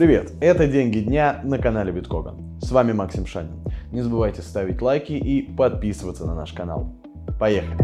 [0.00, 2.58] Привет, это «Деньги дня» на канале Биткоган.
[2.62, 3.60] С вами Максим Шанин.
[3.92, 6.88] Не забывайте ставить лайки и подписываться на наш канал.
[7.38, 7.76] Поехали!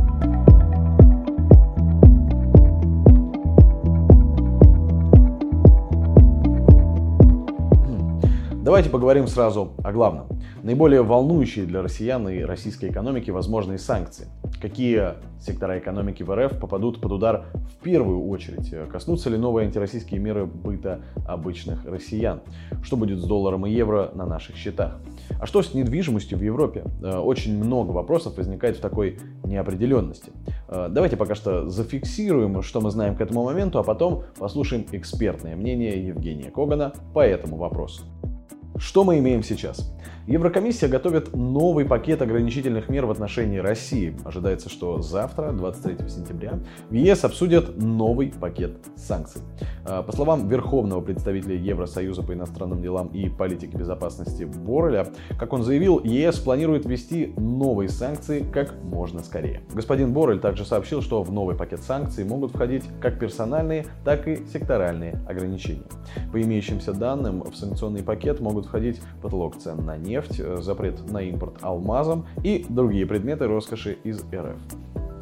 [8.62, 10.26] Давайте поговорим сразу о главном.
[10.62, 14.26] Наиболее волнующие для россиян и российской экономики возможные санкции.
[14.60, 18.74] Какие сектора экономики в РФ попадут под удар в первую очередь?
[18.90, 22.40] Коснутся ли новые антироссийские меры быта обычных россиян?
[22.82, 24.98] Что будет с долларом и евро на наших счетах?
[25.38, 26.84] А что с недвижимостью в Европе?
[27.02, 30.32] Э, очень много вопросов возникает в такой неопределенности.
[30.68, 35.56] Э, давайте пока что зафиксируем, что мы знаем к этому моменту, а потом послушаем экспертное
[35.56, 38.02] мнение Евгения Когана по этому вопросу.
[38.78, 39.90] Что мы имеем сейчас?
[40.26, 44.16] Еврокомиссия готовит новый пакет ограничительных мер в отношении России.
[44.24, 46.58] Ожидается, что завтра, 23 сентября,
[46.90, 49.42] в ЕС обсудят новый пакет санкций.
[49.84, 55.06] А, по словам верховного представителя Евросоюза по иностранным делам и политике безопасности Борреля,
[55.38, 59.62] как он заявил, ЕС планирует ввести новые санкции как можно скорее.
[59.72, 64.44] Господин Боррель также сообщил, что в новый пакет санкций могут входить как персональные, так и
[64.52, 65.86] секторальные ограничения.
[66.32, 71.10] По имеющимся данным, в санкционный пакет могут входить потолок цен на нефть, нефть, э, запрет
[71.10, 74.56] на импорт алмазом и другие предметы роскоши из РФ.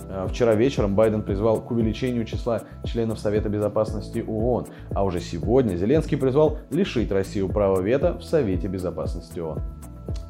[0.08, 5.76] Э, вчера вечером Байден призвал к увеличению числа членов Совета Безопасности ООН, а уже сегодня
[5.76, 9.60] Зеленский призвал лишить Россию права вето в Совете Безопасности ООН.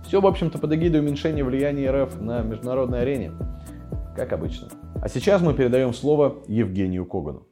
[0.07, 3.33] Все, в общем-то, под эгидой уменьшения влияния РФ на международной арене,
[4.17, 4.69] как обычно.
[5.03, 7.47] А сейчас мы передаем слово Евгению Когану.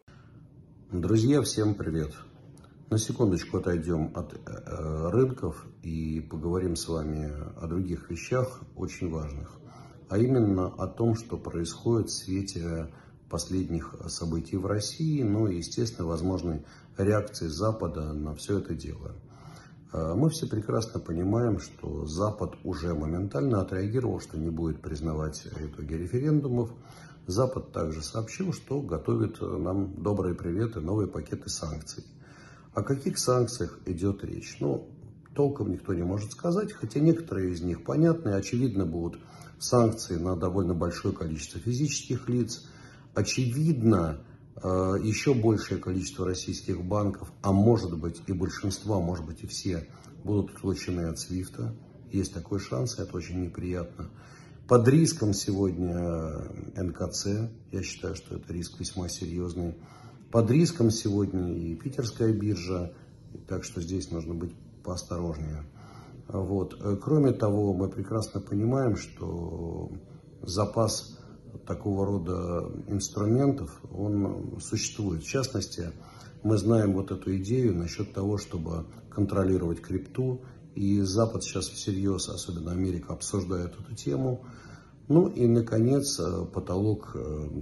[0.92, 2.12] Друзья, всем привет.
[2.92, 9.50] На секундочку отойдем от э, рынков и поговорим с вами о других вещах, очень важных.
[10.10, 12.92] А именно о том, что происходит в свете
[13.30, 16.66] последних событий в России, ну и, естественно, возможной
[16.98, 19.12] реакции Запада на все это дело.
[19.94, 25.94] Э, мы все прекрасно понимаем, что Запад уже моментально отреагировал, что не будет признавать итоги
[25.94, 26.68] референдумов.
[27.26, 32.04] Запад также сообщил, что готовит нам добрые приветы, новые пакеты санкций.
[32.74, 34.56] О каких санкциях идет речь?
[34.60, 34.88] Ну,
[35.34, 38.30] толком никто не может сказать, хотя некоторые из них понятны.
[38.30, 39.20] Очевидно, будут
[39.58, 42.66] санкции на довольно большое количество физических лиц.
[43.14, 44.24] Очевидно,
[44.56, 49.86] э, еще большее количество российских банков, а может быть и большинство, может быть и все,
[50.24, 51.74] будут отлучены от Свифта.
[52.10, 54.10] Есть такой шанс, это очень неприятно.
[54.66, 59.74] Под риском сегодня НКЦ, я считаю, что это риск весьма серьезный.
[60.32, 62.94] Под риском сегодня и питерская биржа,
[63.48, 65.66] так что здесь нужно быть поосторожнее.
[66.26, 66.74] Вот.
[67.02, 69.92] Кроме того, мы прекрасно понимаем, что
[70.40, 71.18] запас
[71.66, 75.22] такого рода инструментов, он существует.
[75.22, 75.92] В частности,
[76.42, 80.40] мы знаем вот эту идею насчет того, чтобы контролировать крипту,
[80.74, 84.46] и Запад сейчас всерьез, особенно Америка, обсуждает эту тему.
[85.08, 86.18] Ну и, наконец,
[86.54, 87.14] потолок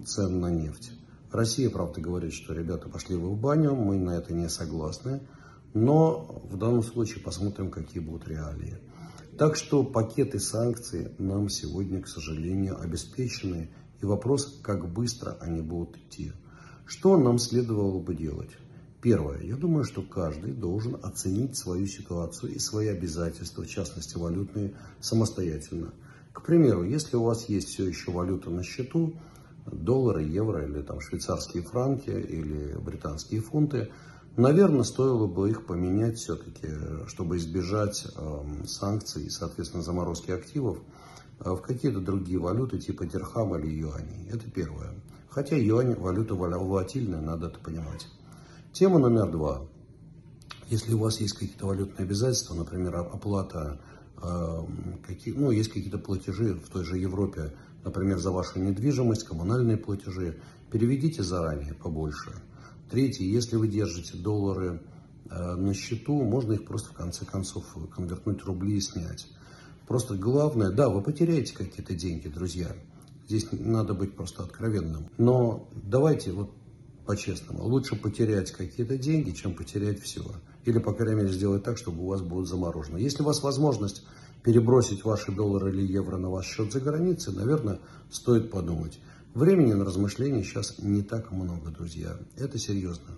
[0.07, 0.93] цен на нефть.
[1.33, 5.21] Россия, правда, говорит, что ребята пошли в баню, мы на это не согласны.
[5.75, 8.79] Но в данном случае посмотрим, какие будут реалии.
[9.39, 13.71] Так что пакеты санкций нам сегодня, к сожалению, обеспечены.
[14.03, 16.33] И вопрос, как быстро они будут идти.
[16.85, 18.51] Что нам следовало бы делать?
[19.01, 19.41] Первое.
[19.43, 25.95] Я думаю, что каждый должен оценить свою ситуацию и свои обязательства, в частности валютные, самостоятельно.
[26.33, 29.15] К примеру, если у вас есть все еще валюта на счету,
[29.73, 33.91] доллары, евро или там швейцарские франки или британские фунты,
[34.37, 36.69] наверное, стоило бы их поменять все-таки,
[37.07, 40.79] чтобы избежать э, санкций и, соответственно, заморозки активов
[41.41, 44.29] э, в какие-то другие валюты типа дирхам или юаней.
[44.31, 44.95] Это первое.
[45.31, 48.09] Хотя юань валюта волатильная, надо это понимать.
[48.73, 49.63] Тема номер два.
[50.69, 53.81] Если у вас есть какие-то валютные обязательства, например, оплата,
[54.23, 54.63] э,
[55.07, 57.53] какие, ну, есть какие-то платежи в той же Европе
[57.85, 60.39] например, за вашу недвижимость, коммунальные платежи,
[60.71, 62.33] переведите заранее побольше.
[62.91, 64.83] Третье, если вы держите доллары
[65.31, 69.29] э, на счету, можно их просто в конце концов конвертнуть в рубли и снять.
[69.87, 72.75] Просто главное, да, вы потеряете какие-то деньги, друзья.
[73.29, 75.09] Здесь надо быть просто откровенным.
[75.19, 76.51] Но давайте вот
[77.07, 80.23] по-честному, лучше потерять какие-то деньги, чем потерять все.
[80.65, 82.99] Или, по крайней мере, сделать так, чтобы у вас будет заморожено.
[82.99, 84.05] Если у вас возможность
[84.43, 88.99] перебросить ваши доллары или евро на ваш счет за границей, наверное, стоит подумать.
[89.35, 92.17] Времени на размышления сейчас не так много, друзья.
[92.37, 93.15] Это серьезно.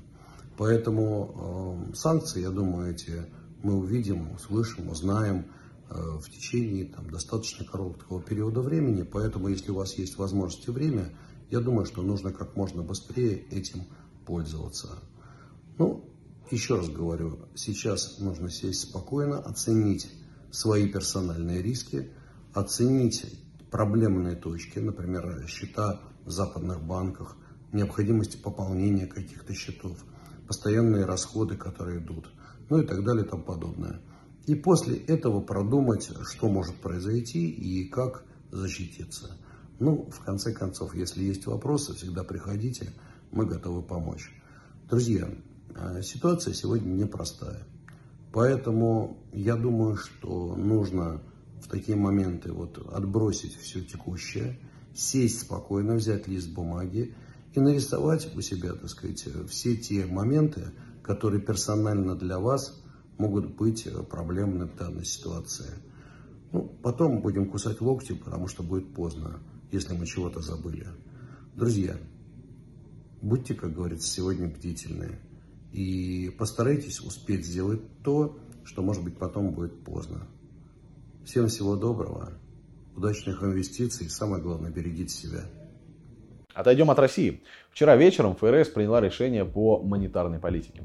[0.58, 3.24] Поэтому э, санкции, я думаю, эти
[3.62, 5.46] мы увидим, услышим, узнаем
[5.88, 9.02] э, в течение там, достаточно короткого периода времени.
[9.02, 11.12] Поэтому, если у вас есть возможность и время,
[11.50, 13.84] я думаю, что нужно как можно быстрее этим
[14.26, 14.98] пользоваться.
[15.78, 16.04] Ну,
[16.50, 20.10] еще раз говорю, сейчас нужно сесть спокойно, оценить
[20.52, 22.10] свои персональные риски,
[22.52, 23.24] оценить
[23.70, 27.36] проблемные точки, например, счета в западных банках,
[27.72, 30.04] необходимости пополнения каких-то счетов,
[30.46, 32.30] постоянные расходы, которые идут,
[32.68, 34.00] ну и так далее и тому подобное.
[34.46, 39.38] И после этого продумать, что может произойти и как защититься.
[39.78, 42.92] Ну, в конце концов, если есть вопросы, всегда приходите,
[43.30, 44.30] мы готовы помочь.
[44.90, 45.28] Друзья,
[45.74, 47.66] а, ситуация сегодня непростая.
[48.32, 51.22] Поэтому я думаю, что нужно
[51.62, 54.58] в такие моменты вот отбросить все текущее,
[54.94, 57.14] сесть спокойно, взять лист бумаги
[57.54, 62.82] и нарисовать у себя, так сказать, все те моменты, которые персонально для вас
[63.18, 65.70] могут быть проблемны в данной ситуации.
[66.52, 69.40] Ну, потом будем кусать локти, потому что будет поздно,
[69.70, 70.86] если мы чего-то забыли.
[71.54, 71.98] Друзья,
[73.20, 75.18] будьте, как говорится, сегодня бдительны.
[75.72, 80.28] И постарайтесь успеть сделать то, что, может быть, потом будет поздно.
[81.24, 82.32] Всем всего доброго,
[82.94, 85.44] удачных инвестиций и, самое главное, берегите себя.
[86.54, 87.42] Отойдем от России.
[87.70, 90.82] Вчера вечером ФРС приняла решение по монетарной политике.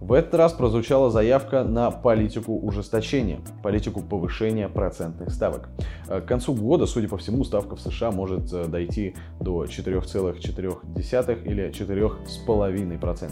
[0.00, 5.68] В этот раз прозвучала заявка на политику ужесточения, политику повышения процентных ставок.
[6.06, 11.68] К концу года, судя по всему, ставка в США может э, дойти до 4,4 или
[11.70, 13.30] 4,5%.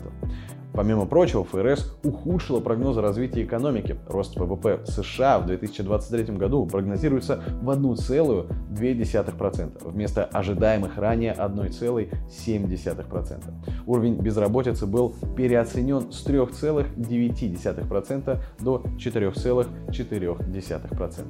[0.73, 3.97] Помимо прочего, ФРС ухудшила прогнозы развития экономики.
[4.09, 13.43] Рост ВВП США в 2023 году прогнозируется в 1,2% вместо ожидаемых ранее 1,7%.
[13.87, 21.25] Уровень безработицы был переоценен с 3,9% до 4,4%.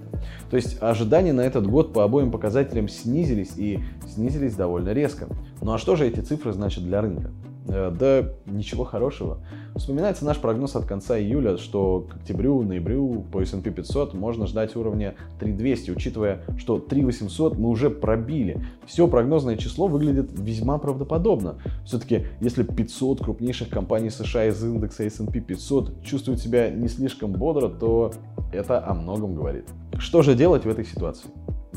[0.50, 3.78] То есть ожидания на этот год по обоим показателям снизились и
[4.08, 5.28] снизились довольно резко.
[5.62, 7.30] Ну а что же эти цифры значат для рынка?
[7.68, 9.38] Э, да ничего хорошего.
[9.74, 14.76] Вспоминается наш прогноз от конца июля, что к октябрю, ноябрю по S&P 500 можно ждать
[14.76, 18.64] уровня 3200, учитывая, что 3800 мы уже пробили.
[18.86, 21.56] Все прогнозное число выглядит весьма правдоподобно.
[21.84, 27.68] Все-таки, если 500 крупнейших компаний США из индекса S&P 500 чувствуют себя не слишком бодро,
[27.68, 28.12] то
[28.52, 29.64] это о многом говорит.
[29.98, 31.28] Что же делать в этой ситуации?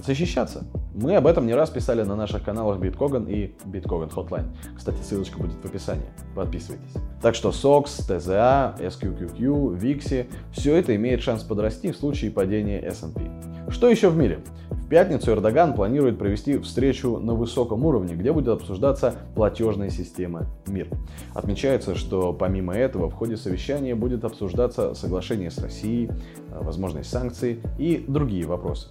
[0.05, 0.65] защищаться.
[1.01, 4.47] Мы об этом не раз писали на наших каналах Биткоган и Биткоган Hotline.
[4.75, 6.09] Кстати, ссылочка будет в описании.
[6.35, 6.93] Подписывайтесь.
[7.21, 13.21] Так что SOX, TZA, SQQQ, VIXI– все это имеет шанс подрасти в случае падения S&P.
[13.69, 14.39] Что еще в мире?
[14.71, 20.89] В пятницу Эрдоган планирует провести встречу на высоком уровне, где будет обсуждаться платежная система МИР.
[21.33, 26.09] Отмечается, что помимо этого в ходе совещания будет обсуждаться соглашение с Россией,
[26.49, 28.89] возможность санкций и другие вопросы.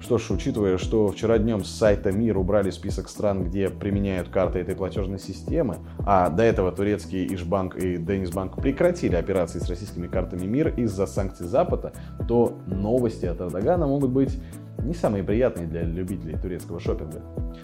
[0.00, 4.60] Что ж, учитывая, что вчера днем с сайта МИР убрали список стран, где применяют карты
[4.60, 10.46] этой платежной системы, а до этого турецкий Ишбанк и Денисбанк прекратили операции с российскими картами
[10.46, 11.92] МИР из-за санкций Запада,
[12.28, 14.40] то новости от Эрдогана могут быть
[14.78, 17.22] не самые приятные для любителей турецкого шопинга.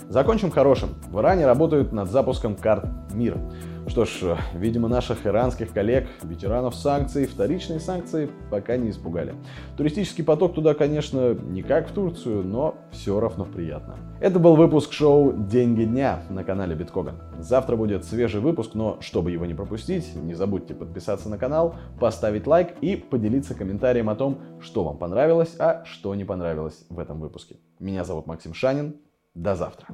[0.09, 0.91] Закончим хорошим.
[1.11, 3.39] В Иране работают над запуском карт МИР.
[3.87, 9.35] Что ж, видимо, наших иранских коллег, ветеранов санкций, вторичные санкции пока не испугали.
[9.77, 13.97] Туристический поток туда, конечно, не как в Турцию, но все равно приятно.
[14.21, 17.17] Это был выпуск шоу «Деньги дня» на канале Биткоган.
[17.39, 22.47] Завтра будет свежий выпуск, но чтобы его не пропустить, не забудьте подписаться на канал, поставить
[22.47, 27.21] лайк и поделиться комментарием о том, что вам понравилось, а что не понравилось в этом
[27.21, 27.57] выпуске.
[27.79, 28.97] Меня зовут Максим Шанин.
[29.35, 29.88] До завтра.